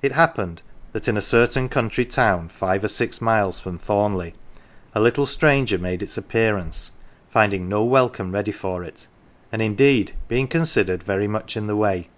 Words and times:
CHILD 0.00 0.04
It 0.04 0.14
happened 0.52 0.62
that 0.94 1.06
in 1.06 1.16
a 1.18 1.20
certain 1.20 1.68
country 1.68 2.06
town 2.06 2.48
five 2.48 2.82
or 2.82 2.88
six 2.88 3.20
miles 3.20 3.60
from 3.60 3.76
Thornleigh 3.76 4.32
a 4.94 5.00
little 5.02 5.26
stranger 5.26 5.76
made 5.76 6.02
its 6.02 6.16
appearance, 6.16 6.92
finding 7.28 7.68
no 7.68 7.84
welcome 7.84 8.32
ready 8.32 8.52
for 8.52 8.82
it, 8.82 9.06
and 9.52 9.60
indeed 9.60 10.14
being 10.28 10.48
considered 10.48 11.02
very 11.02 11.28
much 11.28 11.58
in 11.58 11.66
the 11.66 11.76
way. 11.76 12.08